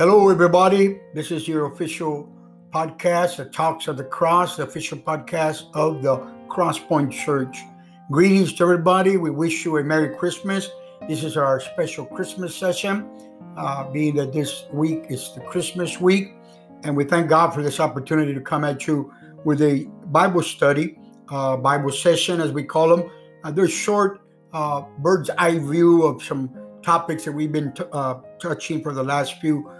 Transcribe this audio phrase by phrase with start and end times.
[0.00, 0.98] Hello, everybody.
[1.12, 2.26] This is your official
[2.72, 6.16] podcast, the Talks of the Cross, the official podcast of the
[6.48, 7.54] Crosspoint Church.
[8.10, 9.18] Greetings to everybody.
[9.18, 10.70] We wish you a Merry Christmas.
[11.06, 13.10] This is our special Christmas session,
[13.58, 16.32] uh, being that this week is the Christmas week.
[16.82, 19.12] And we thank God for this opportunity to come at you
[19.44, 20.96] with a Bible study,
[21.28, 23.10] uh, Bible session, as we call them.
[23.44, 24.22] Uh, they're short,
[24.54, 26.48] uh, bird's eye view of some
[26.82, 29.70] topics that we've been t- uh, touching for the last few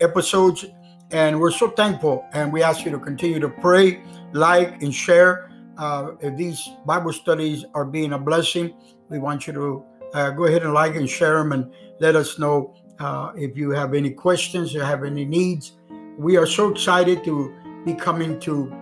[0.00, 0.64] episodes.
[1.10, 2.24] And we're so thankful.
[2.32, 5.50] And we ask you to continue to pray, like, and share.
[5.76, 8.74] Uh, if these Bible studies are being a blessing,
[9.08, 12.38] we want you to uh, go ahead and like and share them and let us
[12.38, 15.72] know uh, if you have any questions or have any needs.
[16.16, 17.52] We are so excited to
[17.84, 18.72] be coming to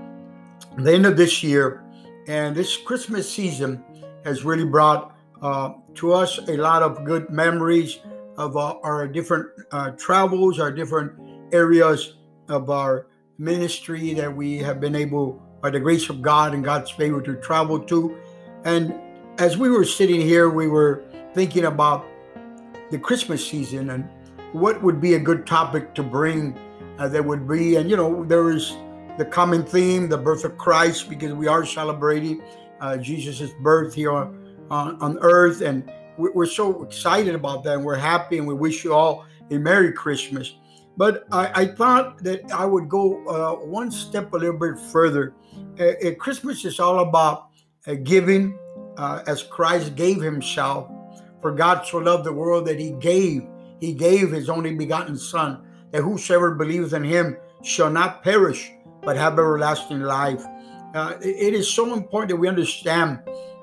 [0.78, 1.82] the end of this year.
[2.28, 3.82] And this Christmas season
[4.24, 7.98] has really brought uh, to us a lot of good memories
[8.36, 11.12] of uh, our different uh, travels, our different
[11.52, 12.14] areas
[12.48, 13.06] of our
[13.38, 17.34] ministry that we have been able, by the grace of God and God's favor, to
[17.36, 18.16] travel to.
[18.64, 18.94] And
[19.38, 22.04] as we were sitting here, we were thinking about
[22.90, 24.08] the Christmas season and
[24.52, 26.56] what would be a good topic to bring
[26.98, 28.76] uh, that would be, and you know, there is
[29.18, 32.42] the common theme, the birth of Christ, because we are celebrating
[32.80, 35.62] uh, Jesus' birth here on, on, on earth.
[35.62, 35.90] And
[36.30, 39.92] we're so excited about that and we're happy and we wish you all a Merry
[39.92, 40.54] Christmas.
[40.96, 45.34] But I, I thought that I would go uh, one step a little bit further.
[45.78, 47.48] Uh, uh, Christmas is all about
[47.86, 48.58] uh, giving
[48.96, 50.90] uh, as Christ gave himself.
[51.40, 53.42] For God so loved the world that he gave,
[53.80, 58.70] he gave his only begotten Son, that whosoever believes in him shall not perish,
[59.02, 60.44] but have everlasting life.
[60.94, 63.18] Uh, it is so important that we understand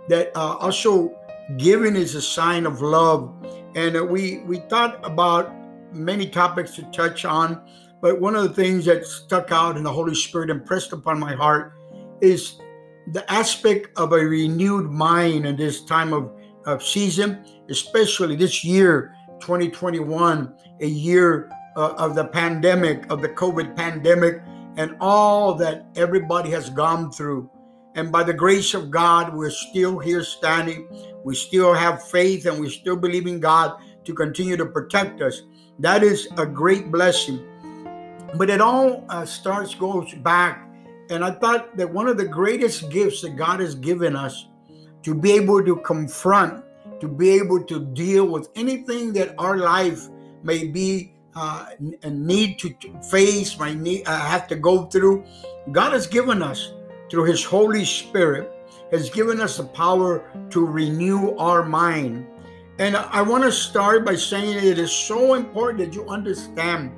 [0.09, 1.15] that also
[1.57, 3.33] Giving is a sign of love.
[3.75, 5.53] And uh, we, we thought about
[5.93, 7.61] many topics to touch on,
[8.01, 11.33] but one of the things that stuck out and the Holy Spirit impressed upon my
[11.33, 11.73] heart
[12.21, 12.59] is
[13.11, 16.31] the aspect of a renewed mind in this time of,
[16.65, 23.75] of season, especially this year, 2021, a year uh, of the pandemic, of the COVID
[23.75, 24.41] pandemic,
[24.77, 27.49] and all that everybody has gone through.
[27.95, 30.87] And by the grace of God, we're still here standing.
[31.23, 35.41] We still have faith and we still believe in God to continue to protect us.
[35.79, 37.45] That is a great blessing.
[38.35, 40.67] But it all uh, starts, goes back.
[41.09, 44.47] And I thought that one of the greatest gifts that God has given us
[45.03, 46.63] to be able to confront,
[46.99, 50.07] to be able to deal with anything that our life
[50.43, 51.67] may be uh,
[52.03, 52.75] a need to
[53.09, 55.23] face, might need, uh, have to go through.
[55.71, 56.73] God has given us
[57.09, 58.51] through His Holy Spirit
[58.91, 62.25] has given us the power to renew our mind.
[62.79, 66.91] And I want to start by saying it is so important that you understand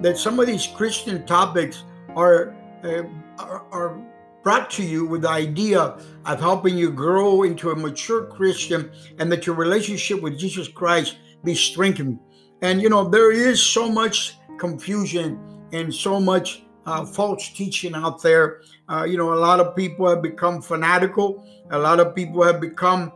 [0.00, 1.84] that some of these Christian topics
[2.16, 3.02] are, uh,
[3.38, 4.02] are, are
[4.42, 5.80] brought to you with the idea
[6.24, 11.16] of helping you grow into a mature Christian and that your relationship with Jesus Christ
[11.44, 12.18] be strengthened.
[12.62, 15.38] And you know, there is so much confusion
[15.72, 18.62] and so much uh, false teaching out there.
[18.88, 21.44] Uh, you know, a lot of people have become fanatical.
[21.70, 23.12] A lot of people have become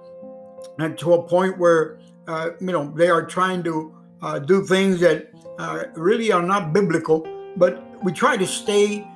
[0.79, 5.01] uh, to a point where, uh, you know, they are trying to uh, do things
[5.01, 7.27] that uh, really are not biblical.
[7.57, 9.07] But we try to stay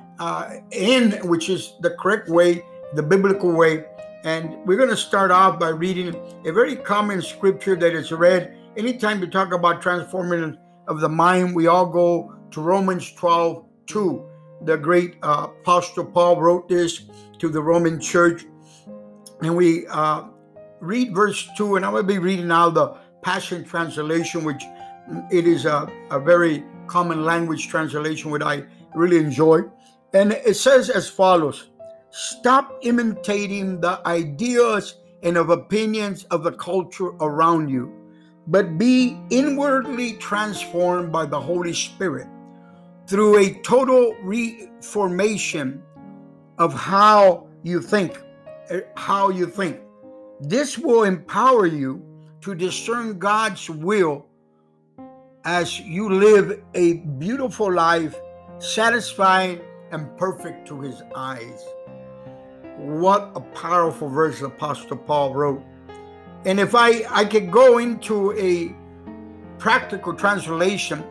[0.71, 3.85] in, which is the correct way, the biblical way.
[4.23, 8.57] And we're going to start off by reading a very common scripture that is read
[8.75, 11.55] anytime we talk about transforming of the mind.
[11.55, 14.25] We all go to Romans 12 2
[14.61, 17.03] the great uh, Apostle Paul wrote this
[17.39, 18.45] to the Roman church.
[19.41, 20.25] And we uh,
[20.79, 24.63] read verse 2, and I'm going to be reading now the Passion Translation, which
[25.31, 29.61] it is a, a very common language translation, which I really enjoy.
[30.13, 31.69] And it says as follows
[32.11, 37.91] Stop imitating the ideas and of opinions of the culture around you,
[38.47, 42.27] but be inwardly transformed by the Holy Spirit
[43.07, 45.81] through a total reformation
[46.57, 48.21] of how you think,
[48.69, 49.79] eh, how you think.
[50.41, 52.03] This will empower you
[52.41, 54.25] to discern God's will
[55.45, 58.15] as you live a beautiful life,
[58.59, 59.61] satisfying
[59.91, 61.63] and perfect to his eyes.
[62.77, 65.63] What a powerful verse Apostle Paul wrote.
[66.45, 68.75] And if I, I could go into a
[69.57, 71.03] practical translation,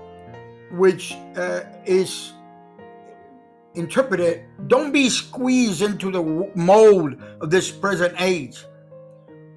[0.77, 2.33] which uh, is
[3.75, 6.23] interpreted don't be squeezed into the
[6.55, 8.65] mold of this present age.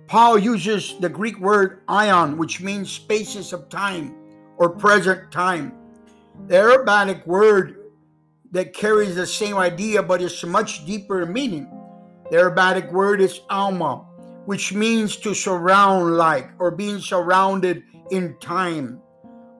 [0.08, 4.16] Paul uses the Greek word aion, which means spaces of time
[4.58, 5.74] or present time.
[6.48, 7.78] The Arabic word
[8.52, 11.70] that carries the same idea but is much deeper in meaning.
[12.32, 14.06] The Arabic word is alma,
[14.46, 19.02] which means to surround like or being surrounded in time.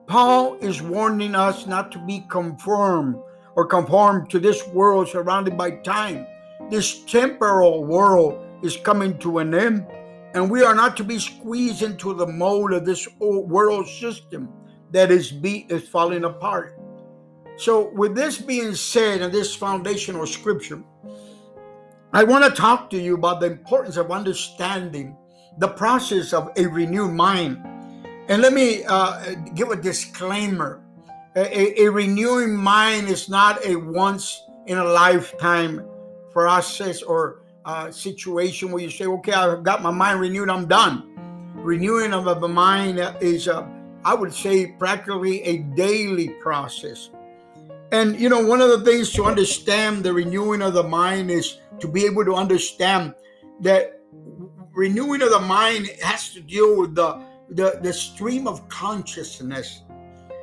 [0.08, 3.16] Paul is warning us not to be conformed
[3.54, 6.26] or conformed to this world surrounded by time.
[6.70, 9.86] This temporal world is coming to an end,
[10.32, 14.48] and we are not to be squeezed into the mold of this old world system
[14.92, 16.80] that is be is falling apart.
[17.58, 20.82] So, with this being said, and this foundational scripture,
[22.14, 25.16] I want to talk to you about the importance of understanding
[25.58, 27.62] the process of a renewed mind.
[28.28, 30.82] And let me uh, give a disclaimer
[31.34, 35.86] a, a, renewing mind is not a once in a lifetime
[36.30, 41.04] process or uh, situation where you say, okay, I've got my mind renewed, I'm done.
[41.54, 43.48] Renewing of the mind is,
[44.04, 47.10] I would say, practically a daily process.
[47.92, 51.58] And, you know, one of the things to understand the renewing of the mind is
[51.80, 53.14] to be able to understand
[53.60, 54.00] that
[54.72, 59.82] renewing of the mind has to deal with the the, the stream of consciousness.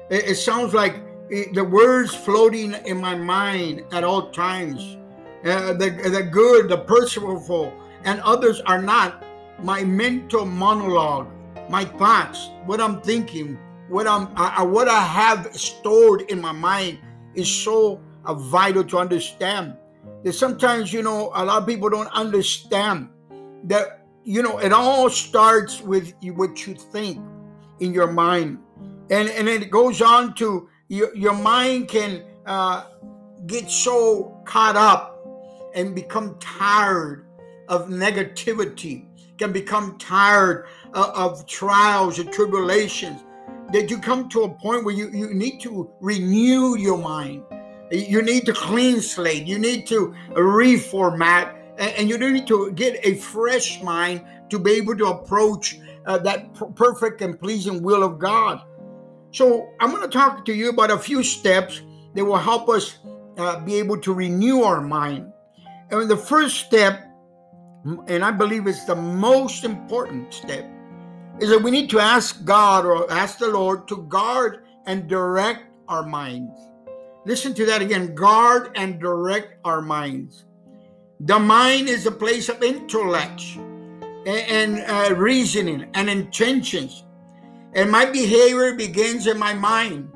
[0.10, 4.98] It, it sounds like it, the words floating in my mind at all times.
[5.44, 7.72] Uh, the, the good, the perseverable,
[8.04, 9.24] and others are not
[9.62, 11.28] my mental monologue,
[11.70, 17.00] my thoughts, what I'm thinking, what I'm, uh, what I have stored in my mind
[17.36, 19.78] is so uh, vital to understand.
[20.24, 23.10] That sometimes, you know, a lot of people don't understand
[23.66, 27.24] that you know, it all starts with what you think
[27.80, 28.58] in your mind.
[29.12, 32.86] And, and it goes on to your, your mind can uh,
[33.46, 35.20] get so caught up
[35.76, 37.28] and become tired
[37.68, 39.06] of negativity,
[39.38, 43.22] can become tired of, of trials and tribulations,
[43.74, 47.44] that you come to a point where you, you need to renew your mind.
[47.92, 49.46] You need to clean slate.
[49.46, 54.98] You need to reformat and you need to get a fresh mind to be able
[54.98, 58.62] to approach uh, that perfect and pleasing will of God.
[59.32, 61.82] So, I'm going to talk to you about a few steps
[62.14, 63.00] that will help us
[63.38, 65.32] uh, be able to renew our mind.
[65.92, 67.06] And the first step,
[68.08, 70.66] and I believe it's the most important step,
[71.40, 75.66] is that we need to ask God or ask the Lord to guard and direct
[75.88, 76.58] our minds.
[77.26, 80.46] Listen to that again guard and direct our minds.
[81.22, 87.04] The mind is a place of intellect and, and uh, reasoning and intentions.
[87.74, 90.12] And my behavior begins in my mind.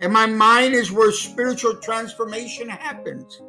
[0.00, 3.40] And my mind is where spiritual transformation happens.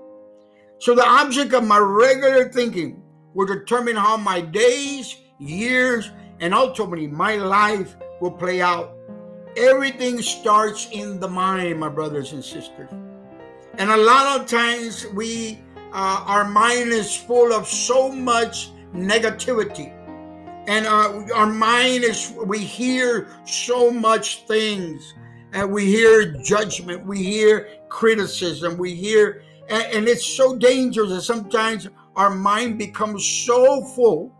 [0.80, 3.02] So the object of my regular thinking
[3.34, 8.96] will determine how my days, years, and ultimately my life will play out.
[9.58, 12.90] Everything starts in the mind, my brothers and sisters.
[13.78, 15.60] And a lot of times we
[15.96, 19.94] uh, our mind is full of so much negativity.
[20.68, 25.14] And uh, our mind is we hear so much things.
[25.54, 31.22] And we hear judgment we hear criticism we hear and, and it's so dangerous that
[31.22, 31.88] sometimes
[32.18, 34.34] our mind becomes so full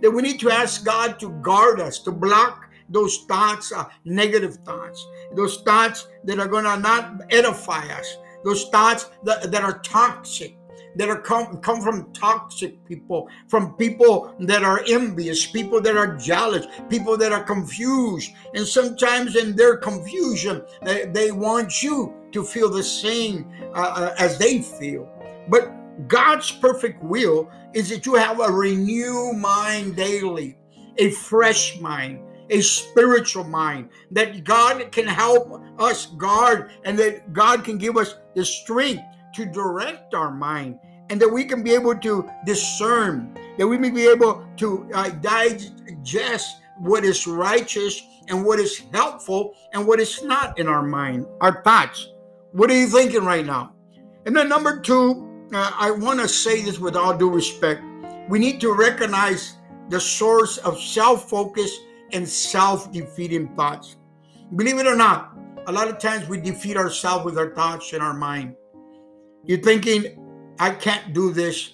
[0.00, 4.56] that we need to ask god to guard us to block those thoughts uh, negative
[4.64, 9.78] thoughts those thoughts that are going to not edify us those thoughts that, that are
[9.80, 10.56] toxic
[10.96, 16.16] that are come, come from toxic people, from people that are envious, people that are
[16.16, 18.32] jealous, people that are confused.
[18.54, 24.14] And sometimes in their confusion, they, they want you to feel the same uh, uh
[24.18, 25.08] as they feel.
[25.48, 25.72] But
[26.08, 30.56] God's perfect will is that you have a renewed mind daily,
[30.98, 32.20] a fresh mind,
[32.50, 38.16] a spiritual mind, that God can help us guard and that God can give us
[38.34, 39.02] the strength
[39.34, 40.78] to direct our mind
[41.10, 45.10] and that we can be able to discern, that we may be able to uh,
[45.10, 51.26] digest what is righteous and what is helpful and what is not in our mind,
[51.40, 52.08] our thoughts.
[52.52, 53.74] What are you thinking right now?
[54.26, 57.82] And then, number two, uh, I want to say this with all due respect.
[58.28, 59.56] We need to recognize
[59.88, 61.70] the source of self focus
[62.12, 63.96] and self defeating thoughts.
[64.56, 65.36] Believe it or not,
[65.66, 68.54] a lot of times we defeat ourselves with our thoughts in our mind.
[69.44, 71.72] You're thinking, I can't do this.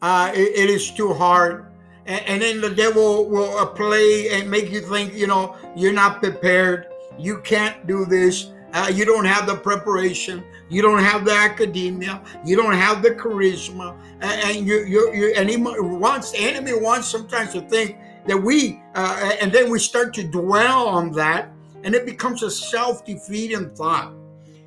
[0.00, 1.66] Uh, it, it is too hard.
[2.06, 6.22] And, and, then the devil will play and make you think, you know, you're not
[6.22, 6.86] prepared.
[7.18, 8.52] You can't do this.
[8.72, 10.44] Uh, you don't have the preparation.
[10.68, 12.22] You don't have the academia.
[12.44, 13.98] You don't have the charisma.
[14.20, 17.96] And, and you, you, you, and he wants, the enemy wants sometimes to think
[18.26, 21.50] that we, uh, and then we start to dwell on that,
[21.82, 24.12] and it becomes a self defeating thought.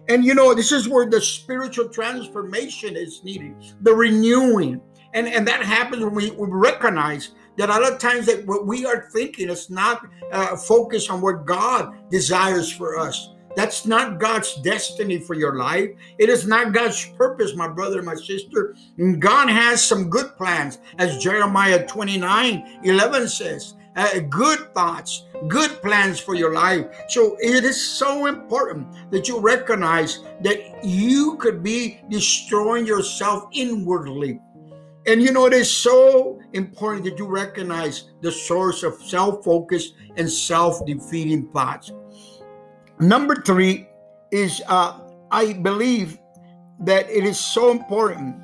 [0.09, 4.81] And you know, this is where the spiritual transformation is needed, the renewing.
[5.13, 8.65] And, and that happens when we, we recognize that a lot of times that what
[8.65, 13.33] we are thinking is not uh, focused on what God desires for us.
[13.55, 15.89] That's not God's destiny for your life.
[16.17, 18.75] It is not God's purpose, my brother my sister.
[19.19, 23.73] God has some good plans, as Jeremiah 29 11 says.
[23.95, 26.85] Uh, good thoughts, good plans for your life.
[27.09, 34.39] So it is so important that you recognize that you could be destroying yourself inwardly.
[35.07, 39.91] And you know, it is so important that you recognize the source of self focus
[40.15, 41.91] and self defeating thoughts.
[42.99, 43.89] Number three
[44.31, 44.99] is uh,
[45.31, 46.19] I believe
[46.81, 48.37] that it is so important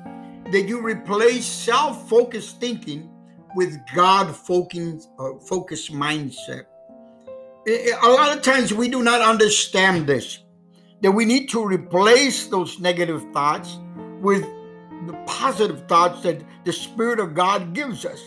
[0.52, 3.08] that you replace self focused thinking
[3.54, 6.64] with God focused uh, focused mindset.
[7.66, 10.38] A lot of times we do not understand this,
[11.02, 13.78] that we need to replace those negative thoughts
[14.20, 14.42] with
[15.06, 18.20] the positive thoughts that the Spirit of God gives us.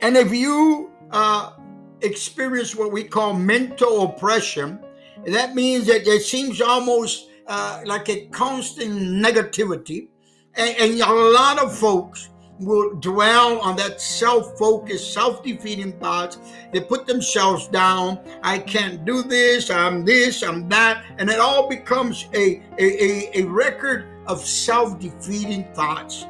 [0.00, 1.52] And if you uh,
[2.00, 4.80] experience what we call mental oppression,
[5.26, 10.08] that means that it seems almost uh, like a constant negativity.
[10.54, 16.38] And, and a lot of folks will dwell on that self-focused, self-defeating thoughts.
[16.72, 18.20] They put themselves down.
[18.42, 19.70] I can't do this.
[19.70, 20.42] I'm this.
[20.42, 26.26] I'm that, and it all becomes a a, a, a record of self-defeating thoughts.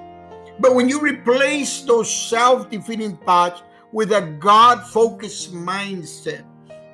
[0.58, 3.62] But when you replace those self-defeating thoughts
[3.92, 6.44] with a God-focused mindset,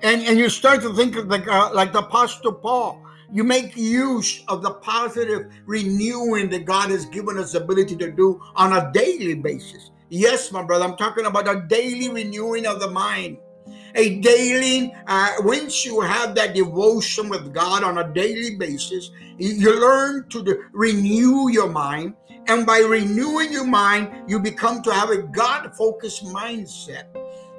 [0.03, 3.05] and, and you start to think like, uh, like the Apostle Paul.
[3.31, 8.41] You make use of the positive renewing that God has given us ability to do
[8.57, 9.91] on a daily basis.
[10.09, 13.37] Yes, my brother, I'm talking about a daily renewing of the mind.
[13.95, 19.79] A daily, uh, once you have that devotion with God on a daily basis, you
[19.79, 22.15] learn to renew your mind.
[22.47, 27.05] And by renewing your mind, you become to have a God focused mindset.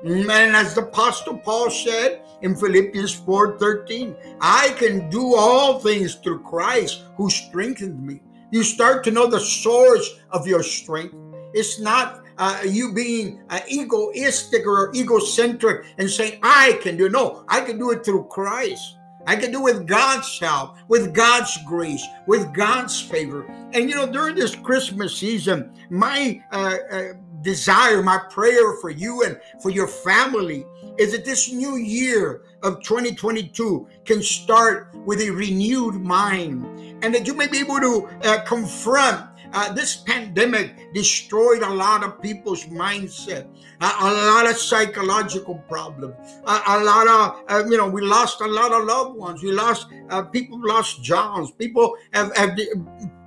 [0.04, 6.40] And as the Apostle Paul said in Philippians 4:13, I can do all things through
[6.44, 8.22] Christ who strengthens me.
[8.52, 11.16] You start to know the source of your strength.
[11.54, 17.10] It's not uh, you being uh, egoistic or egocentric and saying, I can do.
[17.10, 18.96] No, I can do it through Christ.
[19.28, 23.46] I can do it with God's help, with God's grace, with God's favor.
[23.74, 27.04] And you know, during this Christmas season, my uh, uh
[27.42, 30.66] desire, my prayer for you and for your family
[30.98, 36.66] is that this new year of 2022 can start with a renewed mind
[37.04, 42.04] and that you may be able to uh, confront uh, this pandemic destroyed a lot
[42.04, 43.48] of people's mindset,
[43.82, 46.16] a lot of psychological problems,
[46.46, 49.42] a lot of, uh, you know, we lost a lot of loved ones.
[49.42, 51.52] We lost, uh, people lost jobs.
[51.52, 52.60] People have, have,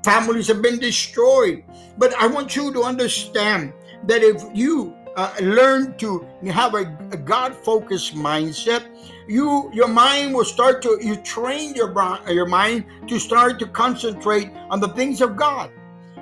[0.04, 1.64] families have been destroyed.
[1.98, 3.72] But I want you to understand
[4.06, 8.86] that if you uh, learn to have a, a God-focused mindset,
[9.28, 11.92] you your mind will start to you train your
[12.28, 15.70] your mind to start to concentrate on the things of God.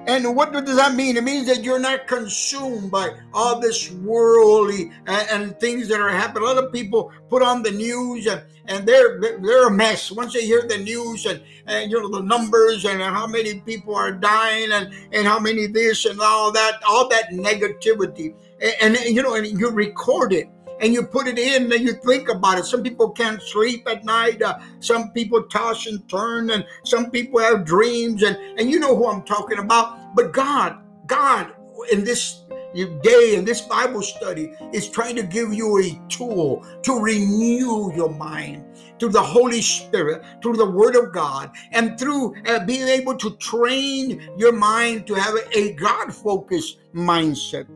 [0.07, 1.17] And what does that mean?
[1.17, 6.09] It means that you're not consumed by all this worldly and, and, things that are
[6.09, 6.45] happening.
[6.45, 10.11] A lot of people put on the news and, and they're they're a mess.
[10.11, 13.95] Once they hear the news and, and you know the numbers and how many people
[13.95, 18.35] are dying and, and how many this and all that, all that negativity.
[18.61, 20.49] And, and you know, and you record it
[20.81, 22.65] and you put it in and you think about it.
[22.65, 24.43] Some people can't sleep at night.
[24.43, 28.97] Uh, some people toss and turn, and some people have dreams, and and you know
[28.97, 30.15] who I'm talking about.
[30.15, 31.53] But God, God,
[31.93, 32.45] in this
[32.75, 38.11] day in this Bible study is trying to give you a tool to renew your
[38.11, 38.65] mind
[38.99, 43.37] through the Holy Spirit, through the Word of God, and through uh, being able to
[43.37, 47.67] train your mind to have a God focused mindset.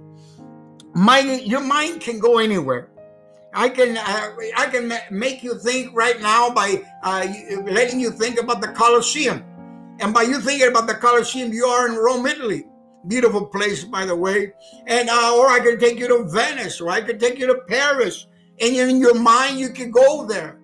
[0.95, 2.91] Mind, your mind can go anywhere.
[3.55, 7.27] I can uh, I can make you think right now by uh,
[7.67, 9.45] letting you think about the Colosseum,
[10.01, 12.65] and by you thinking about the Colosseum, you are in Rome, Italy.
[13.07, 14.53] Beautiful place, by the way.
[14.89, 17.61] And uh, or I can take you to Venice, or I can take you to
[17.69, 18.27] Paris,
[18.61, 20.59] and in your mind you can go there.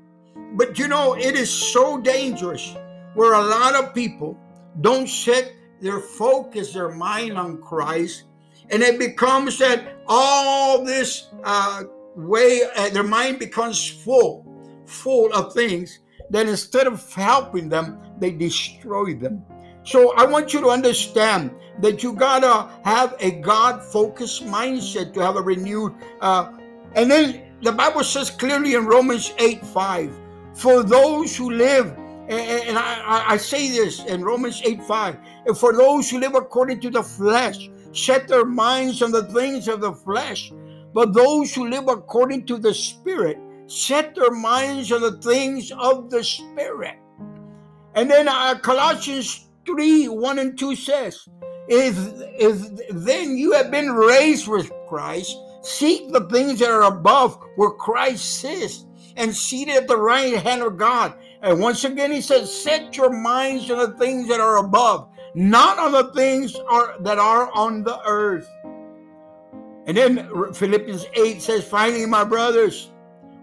[0.55, 2.75] But you know it is so dangerous
[3.15, 4.37] where a lot of people
[4.81, 8.25] don't set their focus, their mind on Christ,
[8.69, 11.29] and it becomes that all this.
[11.45, 11.85] Uh,
[12.17, 14.47] way uh, their mind becomes full
[14.87, 16.00] full of things
[16.31, 19.43] that instead of helping them they destroy them
[19.85, 21.50] so i want you to understand
[21.81, 26.52] that you gotta have a god focused mindset to have a renewed uh,
[26.95, 30.12] and then the bible says clearly in romans 8 5
[30.55, 31.97] for those who live
[32.31, 35.17] And, and I, I, say this in Romans 8 5.
[35.59, 39.81] For those who live according to the flesh, set their minds on the things of
[39.81, 40.52] the flesh.
[40.93, 46.11] But those who live according to the Spirit, set their minds on the things of
[46.11, 46.97] the Spirit.
[47.95, 51.29] And then uh, Colossians 3 1 and 2 says,
[51.69, 51.95] if,
[52.37, 57.71] if then you have been raised with Christ, seek the things that are above where
[57.71, 61.15] Christ sits and seated at the right hand of God.
[61.43, 65.79] And once again, he says, Set your minds on the things that are above, not
[65.79, 68.51] on the things are, that are on the earth.
[69.87, 72.91] And then Philippians 8 says, Finally, my brothers,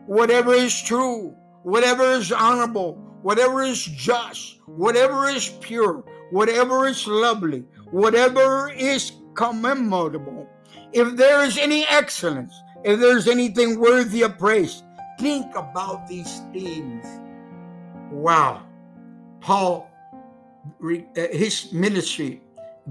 [0.06, 7.66] whatever is true, whatever is honorable, whatever is just, whatever is pure, whatever is lovely,
[7.92, 10.48] whatever is commendable,
[10.94, 12.54] if there is any excellence,
[12.84, 14.84] if there's anything worthy of praise,
[15.20, 17.06] think about these things.
[18.12, 18.64] Wow.
[19.42, 19.90] Paul,
[20.84, 20.98] uh,
[21.32, 22.42] his ministry,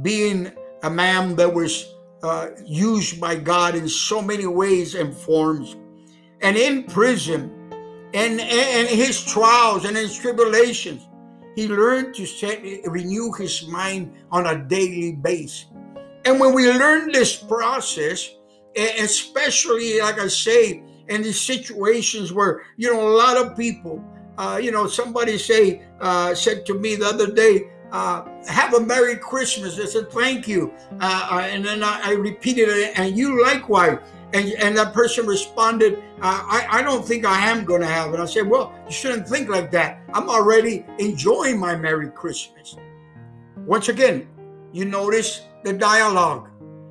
[0.02, 1.86] being a man that was
[2.22, 5.76] uh, used by God in so many ways and forms,
[6.40, 7.50] and in prison,
[8.14, 11.06] and, and his trials and his tribulations,
[11.54, 15.66] he learned to set, renew his mind on a daily basis.
[16.24, 18.30] And when we learn this process,
[18.76, 24.02] especially like I say, in these situations where you know a lot of people,
[24.38, 28.80] uh, you know, somebody say uh, said to me the other day, uh, "Have a
[28.80, 33.16] Merry Christmas." I said, "Thank you," uh, uh, and then I, I, repeated it, and
[33.16, 33.98] you likewise.
[34.32, 38.12] And, and that person responded, uh, I, I don't think I am going to have
[38.12, 38.18] it.
[38.18, 40.00] I said, Well, you shouldn't think like that.
[40.12, 42.76] I'm already enjoying my Merry Christmas.
[43.56, 44.28] Once again,
[44.72, 46.50] you notice the dialogue.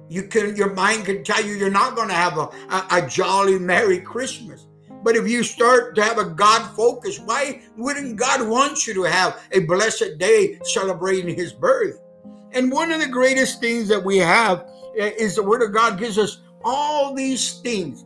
[0.10, 3.08] You can your mind can tell you you're not going to have a, a, a
[3.08, 4.68] jolly Merry Christmas.
[5.06, 9.04] But if you start to have a God focus, why wouldn't God want you to
[9.04, 12.02] have a blessed day celebrating his birth?
[12.54, 16.00] And one of the greatest things that we have eh, is the Word of God
[16.00, 18.04] gives us all these things.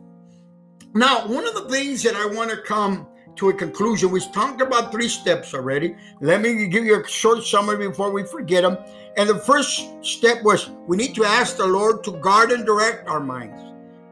[0.92, 4.60] Now, one of the things that I want to come to a conclusion, we've talked
[4.60, 5.96] about three steps already.
[6.20, 8.76] Let me give you a short summary before we forget them.
[9.16, 13.08] And the first step was we need to ask the Lord to guard and direct
[13.08, 13.62] our minds.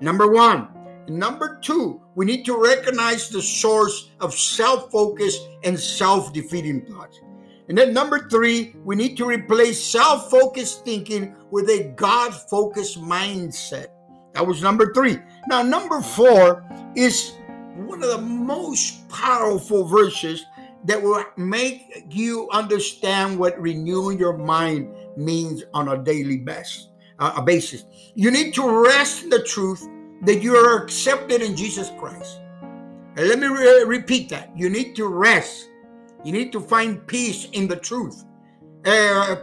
[0.01, 0.69] Number one.
[1.09, 7.21] Number two, we need to recognize the source of self focus and self defeating thoughts.
[7.69, 13.01] And then number three, we need to replace self focused thinking with a God focused
[13.01, 13.89] mindset.
[14.35, 15.19] That was number three.
[15.49, 17.33] Now, number four is
[17.77, 20.45] one of the most powerful verses
[20.85, 27.41] that will make you understand what renewing your mind means on a daily best, uh,
[27.41, 27.85] basis.
[28.15, 29.87] You need to rest in the truth
[30.23, 32.41] that you are accepted in Jesus Christ.
[33.17, 34.51] And let me re- repeat that.
[34.57, 35.69] You need to rest.
[36.25, 38.25] You need to find peace in the truth.
[38.85, 39.37] Uh,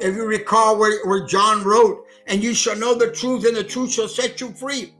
[0.00, 3.64] if you recall where, where John wrote, and you shall know the truth, and the
[3.64, 4.94] truth shall set you free.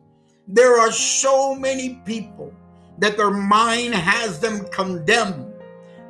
[0.48, 2.54] There are so many people
[2.98, 5.52] that their mind has them condemned.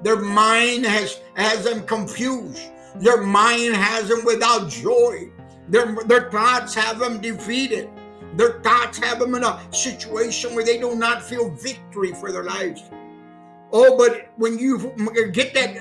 [0.03, 2.61] Their mind has, has them confused.
[2.97, 5.31] Their mind has them without joy.
[5.69, 7.89] Their, their thoughts have them defeated.
[8.37, 12.45] Their thoughts have them in a situation where they do not feel victory for their
[12.45, 12.83] lives.
[13.73, 14.93] Oh, but when you
[15.33, 15.77] get that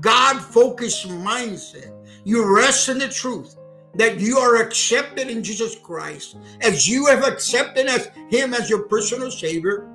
[0.00, 1.92] God focused mindset,
[2.24, 3.56] you rest in the truth
[3.94, 6.36] that you are accepted in Jesus Christ.
[6.62, 9.88] As you have accepted as Him as your personal Savior,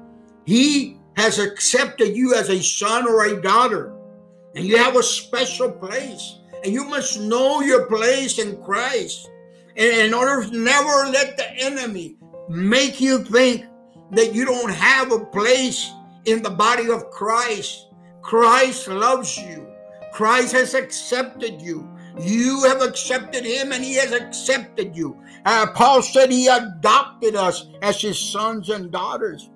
[0.45, 3.93] He has accepted you as a son or a daughter.
[4.55, 6.39] And you have a special place.
[6.63, 9.29] And you must know your place in Christ.
[9.75, 12.17] In order to never let the enemy
[12.49, 13.65] make you think
[14.11, 15.91] that you don't have a place
[16.25, 17.87] in the body of Christ.
[18.21, 19.67] Christ loves you.
[20.13, 21.89] Christ has accepted you.
[22.19, 25.21] You have accepted him and he has accepted you.
[25.45, 29.49] Uh, Paul said he adopted us as his sons and daughters.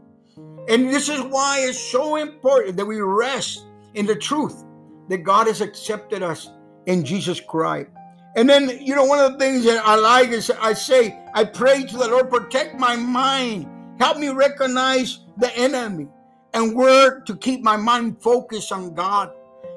[0.67, 4.65] And this is why it's so important that we rest in the truth
[5.07, 6.51] that God has accepted us
[6.85, 7.89] in Jesus Christ.
[8.35, 11.43] And then, you know, one of the things that I like is I say, I
[11.43, 13.67] pray to the Lord, protect my mind,
[13.99, 16.07] help me recognize the enemy,
[16.53, 19.31] and work to keep my mind focused on God.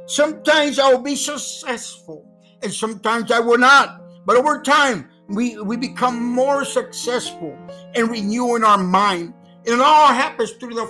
[0.06, 2.26] Sometimes I will be successful
[2.62, 4.02] and sometimes I will not.
[4.26, 7.56] But over time, we, we become more successful
[7.94, 9.34] in renewing our mind.
[9.66, 10.86] And it all happens through the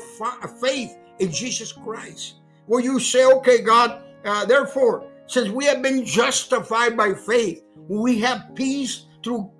[0.60, 6.04] faith in Jesus Christ, where you say, okay, God, uh, therefore, since we have been
[6.04, 9.50] justified by faith, we have peace through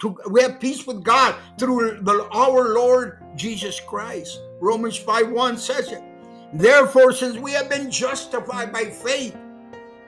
[0.00, 4.40] to, we have peace with God through the, our Lord Jesus Christ.
[4.60, 6.02] Romans 5 1 says it.
[6.52, 9.36] Therefore, since we have been justified by faith,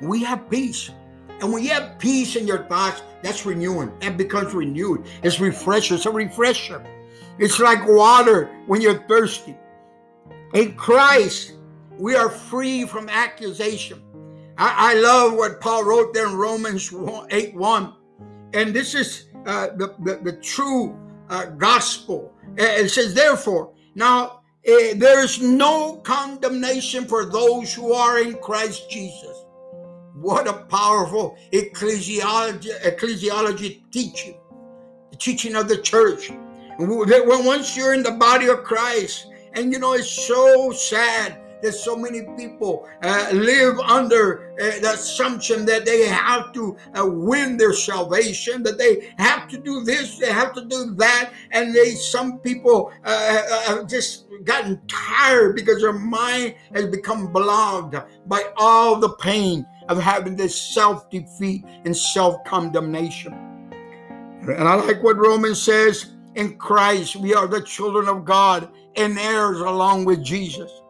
[0.01, 0.91] we have peace.
[1.41, 3.93] And when you have peace in your thoughts, that's renewing.
[4.01, 5.07] That becomes renewed.
[5.23, 5.95] It's refresher.
[5.95, 6.85] It's a refresher.
[7.39, 9.57] It's like water when you're thirsty.
[10.55, 11.55] In Christ,
[11.99, 14.03] we are free from accusation.
[14.59, 16.93] I, I love what Paul wrote there in Romans
[17.31, 17.95] 8 1.
[18.55, 20.97] And this is uh, the, the, the, true
[21.29, 22.33] uh, gospel.
[22.57, 28.91] It says, therefore, now uh, there is no condemnation for those who are in Christ
[28.91, 29.45] Jesus.
[30.15, 34.39] What a powerful ecclesiology, ecclesiology teaching,
[35.11, 36.31] the teaching of the church.
[36.79, 41.97] Once you're in the body of Christ, and you know, it's so sad that so
[41.97, 47.73] many people uh, live under uh, the assumption that they have to uh, win their
[47.73, 52.39] salvation, that they have to do this, they have to do that, and they some
[52.41, 57.97] people uh, uh, have just gotten tired because their mind has become blocked
[58.29, 63.33] by all the pain of having this self defeat and self condemnation.
[64.43, 69.19] And I like what Romans says in Christ, we are the children of God and
[69.19, 70.82] heirs along with Jesus.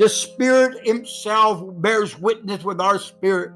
[0.00, 3.52] The Spirit Himself bears witness with our spirit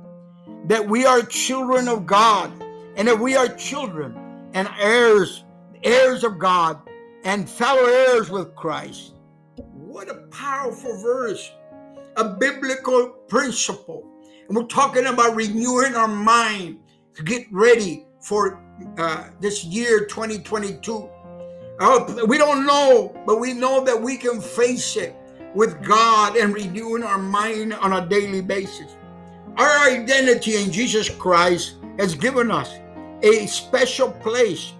[0.66, 2.52] that we are children of God,
[2.96, 4.14] and that we are children
[4.52, 5.42] and heirs,
[5.82, 6.82] heirs of God,
[7.24, 9.14] and fellow heirs with Christ.
[9.56, 11.50] What a powerful verse,
[12.16, 14.06] a biblical principle.
[14.46, 16.78] And we're talking about renewing our mind
[17.14, 18.62] to get ready for
[18.98, 21.08] uh, this year 2022.
[21.80, 25.16] Uh, we don't know, but we know that we can face it
[25.54, 28.96] with God and renewing our mind on a daily basis.
[29.56, 32.74] Our identity in Jesus Christ has given us
[33.22, 34.72] a special place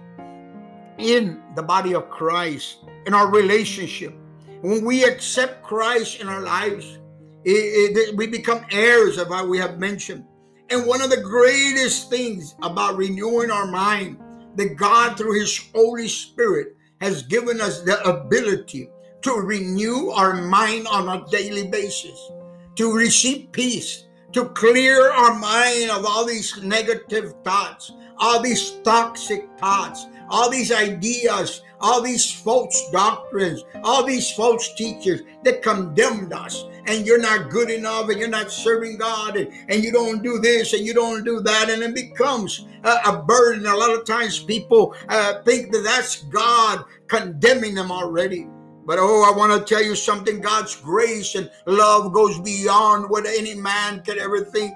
[0.97, 4.13] in the body of Christ, in our relationship.
[4.61, 6.99] When we accept Christ in our lives,
[7.45, 10.25] it, it, we become heirs of what we have mentioned.
[10.69, 14.17] And one of the greatest things about renewing our mind,
[14.55, 18.89] that God, through His Holy Spirit, has given us the ability
[19.25, 22.31] to renew our mind on a daily basis,
[22.75, 29.49] to receive peace, to clear our mind of all these negative thoughts, all these toxic
[29.57, 36.65] thoughts, all these ideas, all these false doctrines, all these false teachers that condemned us.
[36.85, 40.37] And you're not good enough, and you're not serving God, and, and you don't do
[40.37, 43.65] this, and you don't do that, and it becomes a, a burden.
[43.65, 48.47] A lot of times people uh, think that that's God condemning them already.
[48.85, 53.25] But oh, I want to tell you something God's grace and love goes beyond what
[53.25, 54.73] any man could ever think.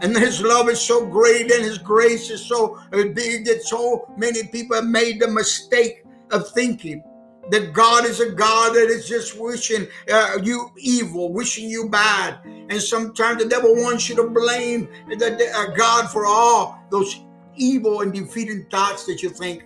[0.00, 4.44] And his love is so great and his grace is so big that so many
[4.44, 7.02] people have made the mistake of thinking
[7.50, 12.38] that God is a God that is just wishing uh, you evil, wishing you bad.
[12.44, 17.20] And sometimes the devil wants you to blame the, uh, God for all those
[17.56, 19.64] evil and defeating thoughts that you think.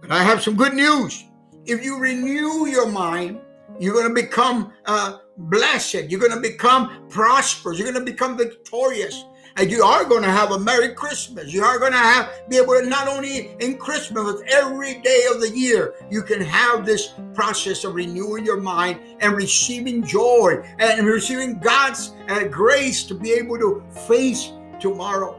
[0.00, 1.27] But I have some good news
[1.68, 3.40] if you renew your mind,
[3.78, 6.04] you're going to become uh, blessed.
[6.08, 7.78] You're going to become prosperous.
[7.78, 9.24] You're going to become victorious.
[9.56, 11.52] And you are going to have a Merry Christmas.
[11.52, 15.24] You are going to have be able to not only in Christmas, but every day
[15.30, 20.64] of the year, you can have this process of renewing your mind and receiving joy
[20.78, 25.38] and receiving God's uh, grace to be able to face tomorrow.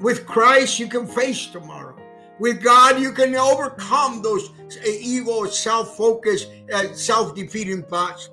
[0.00, 2.01] With Christ, you can face tomorrow.
[2.38, 4.50] With God, you can overcome those
[4.84, 8.30] evil, self focused, uh, self defeating thoughts.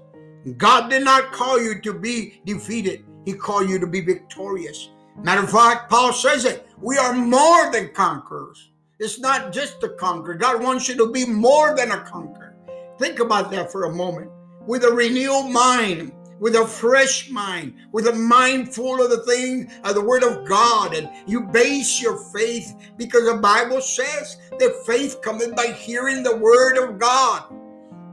[0.57, 4.89] God did not call you to be defeated, He called you to be victorious.
[5.21, 8.71] Matter of fact, Paul says it we are more than conquerors.
[8.99, 12.55] It's not just to conquer, God wants you to be more than a conqueror.
[12.97, 14.31] Think about that for a moment.
[14.65, 19.69] With a renewed mind, with a fresh mind, with a mind full of the thing
[19.83, 24.83] of the Word of God, and you base your faith because the Bible says that
[24.85, 27.51] faith cometh by hearing the Word of God.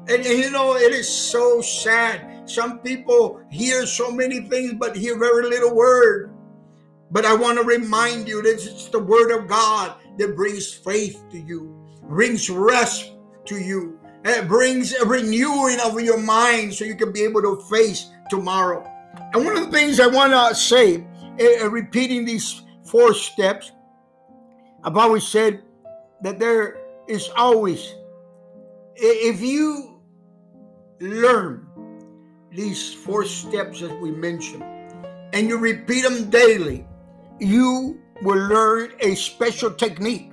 [0.09, 2.49] And, and you know, it is so sad.
[2.49, 6.33] Some people hear so many things but hear very little Word.
[7.11, 11.23] But I want to remind you that it's the Word of God that brings faith
[11.31, 11.77] to you,
[12.09, 13.13] brings rest
[13.47, 17.63] to you, it brings a renewing of your mind so you can be able to
[17.71, 18.89] face tomorrow.
[19.33, 21.05] And one of the things I want to say,
[21.41, 23.73] uh, repeating these four steps,
[24.85, 25.63] I've always said
[26.23, 27.95] that there is always,
[28.95, 30.01] if you
[31.01, 31.67] learn
[32.51, 34.63] these four steps that we mentioned
[35.33, 36.87] and you repeat them daily,
[37.39, 40.31] you will learn a special technique.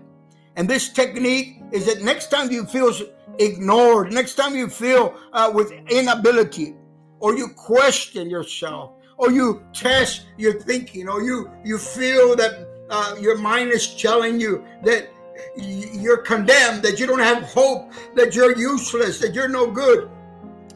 [0.55, 2.93] And this technique is that next time you feel
[3.39, 6.75] ignored, next time you feel uh, with inability,
[7.23, 13.15] or you question yourself, or you test your thinking, or you you feel that uh,
[13.17, 15.07] your mind is telling you that
[15.55, 20.09] you're condemned, that you don't have hope, that you're useless, that you're no good.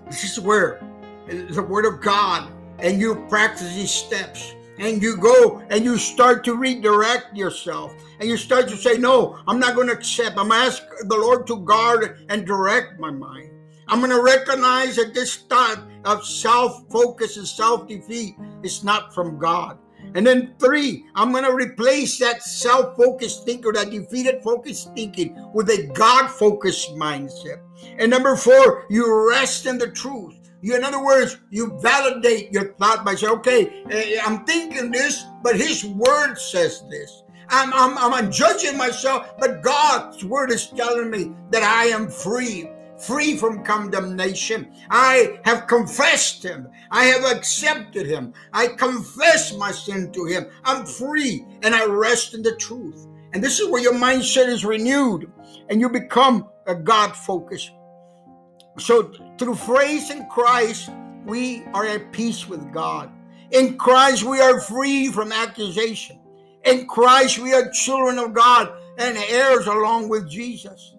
[0.05, 0.81] This is where
[1.27, 6.45] the Word of God, and you practice these steps and you go and you start
[6.45, 10.51] to redirect yourself and you start to say no i'm not going to accept i'm
[10.51, 13.56] ask the lord to guard and direct my mind
[13.89, 19.77] i'm going to recognize that this thought of self-focus and self-defeat is not from god.
[20.15, 25.69] And then three i'm going to replace that self-focused thinker that defeated focused thinking with
[25.69, 27.61] a god-focused mindset.
[27.97, 30.35] And number four you rest in the truth.
[30.61, 35.23] You, in other words, you validate your thought by saying, okay, eh, I'm thinking this,
[35.43, 37.23] but his word says this.
[37.49, 42.69] I'm, I'm, I'm judging myself, but God's word is telling me that I am free,
[42.99, 44.71] free from condemnation.
[44.89, 46.67] I have confessed him.
[46.91, 48.33] I have accepted him.
[48.53, 50.47] I confess my sin to him.
[50.63, 53.07] I'm free and I rest in the truth.
[53.33, 55.31] And this is where your mindset is renewed
[55.69, 57.71] and you become a God focused
[58.79, 60.89] so through faith in Christ,
[61.25, 63.11] we are at peace with God.
[63.51, 66.19] In Christ, we are free from accusation.
[66.63, 70.95] In Christ, we are children of God and heirs along with Jesus.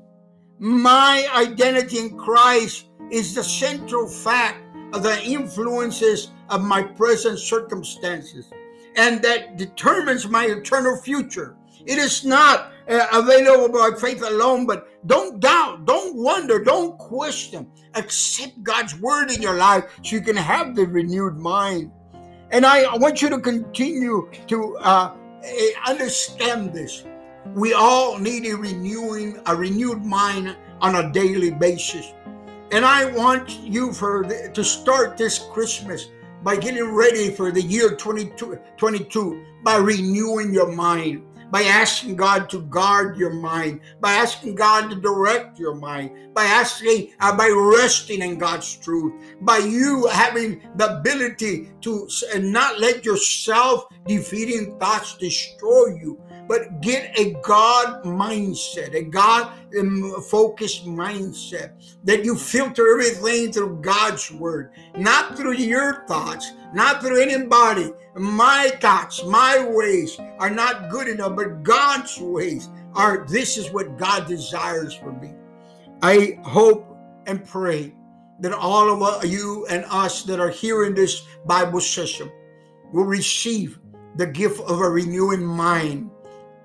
[0.59, 8.51] My identity in Christ is the central fact of the influences of my present circumstances
[8.97, 11.57] and that determines my eternal future.
[11.87, 17.71] It is not uh, available by faith alone, but don't doubt, don't wonder, don't question.
[17.94, 21.92] Accept God's word in your life so you can have the renewed mind.
[22.51, 27.05] And I want you to continue to uh, eh, understand this.
[27.55, 32.13] We all need a renewing, a renewed mind on a daily basis.
[32.71, 36.11] And I want you for the, to start this Christmas
[36.43, 42.61] by getting ready for the year 2022 by renewing your mind by asking God to
[42.63, 48.23] guard your mind, by asking God to direct your mind, by asking, uh, by resting
[48.23, 55.17] in God's truth, by you having the ability to uh, not let yourself defeating thoughts
[55.17, 61.73] destroy you, but get a God mindset, a God um, focused mindset
[62.05, 67.93] that you filter everything through God's word, not through your thoughts, not through anybody.
[68.15, 73.99] My thoughts, my ways are not good enough, but God's ways are this is what
[73.99, 75.35] God desires for me.
[76.03, 77.95] I hope and pray
[78.41, 82.31] that all of you and us that are hearing this Bible session
[82.93, 83.79] will receive
[84.17, 86.11] the gift of a renewing mind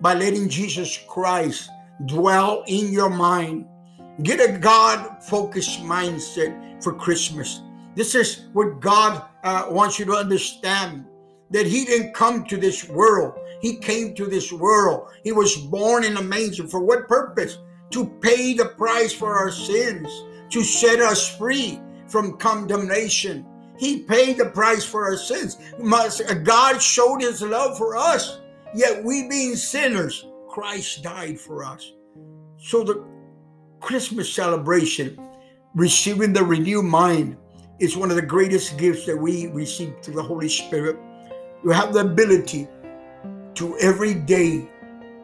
[0.04, 1.70] by letting Jesus Christ
[2.08, 3.66] dwell in your mind.
[4.22, 7.62] Get a God focused mindset for Christmas.
[7.96, 11.06] This is what God uh, wants you to understand
[11.52, 15.08] that He didn't come to this world, He came to this world.
[15.24, 16.68] He was born in a manger.
[16.68, 17.58] For what purpose?
[17.92, 20.10] To pay the price for our sins,
[20.50, 23.46] to set us free from condemnation.
[23.80, 25.58] He paid the price for our sins.
[26.44, 28.42] God showed His love for us
[28.76, 31.92] Yet we being sinners, Christ died for us.
[32.58, 33.06] So the
[33.80, 35.20] Christmas celebration,
[35.76, 37.38] receiving the renewed mind,
[37.80, 40.98] is one of the greatest gifts that we receive through the Holy Spirit.
[41.64, 42.68] You have the ability
[43.56, 44.70] to every day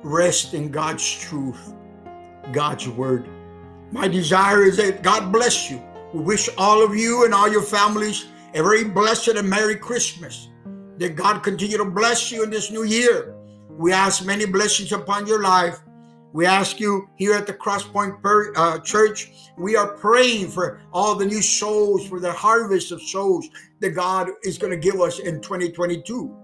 [0.04, 1.74] rest in God's truth,
[2.52, 3.30] God's word.
[3.92, 5.82] My desire is that God bless you.
[6.14, 10.50] We wish all of you and all your families a very blessed and Merry Christmas.
[10.98, 13.36] That God continue to bless you in this new year.
[13.80, 15.80] We ask many blessings upon your life.
[16.34, 18.20] We ask you here at the Crosspoint
[18.58, 23.48] uh, Church, we are praying for all the new souls, for the harvest of souls
[23.80, 26.38] that God is going to give us in 2022.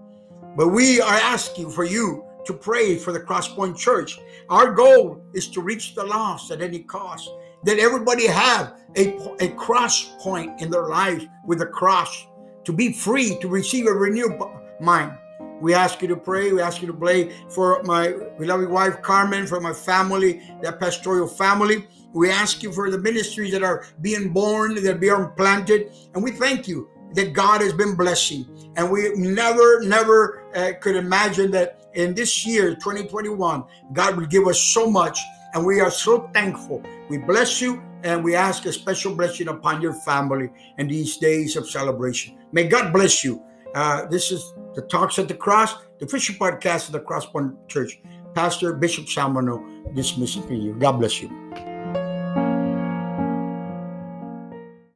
[0.56, 4.18] But we are asking for you to pray for the Crosspoint Church.
[4.48, 7.28] Our goal is to reach the lost at any cost,
[7.64, 12.28] that everybody have a, a cross point in their lives with a cross,
[12.64, 14.40] to be free, to receive a renewed
[14.80, 15.18] mind.
[15.60, 16.52] We ask you to pray.
[16.52, 21.26] We ask you to pray for my beloved wife, Carmen, for my family, that pastoral
[21.26, 21.86] family.
[22.12, 25.92] We ask you for the ministries that are being born, that are being planted.
[26.14, 28.46] And we thank you that God has been blessing.
[28.76, 34.46] And we never, never uh, could imagine that in this year, 2021, God will give
[34.46, 35.18] us so much.
[35.54, 36.82] And we are so thankful.
[37.08, 41.56] We bless you and we ask a special blessing upon your family in these days
[41.56, 42.36] of celebration.
[42.52, 43.42] May God bless you.
[43.74, 47.98] Uh, this is the Talks at the Cross, the official podcast of the Crosspoint Church.
[48.34, 50.74] Pastor Bishop Salmano dismissing you.
[50.74, 51.75] God bless you.